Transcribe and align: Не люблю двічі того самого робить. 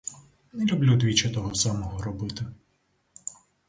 Не 0.53 0.65
люблю 0.65 0.95
двічі 0.95 1.29
того 1.29 1.55
самого 1.55 2.01
робить. 2.03 2.41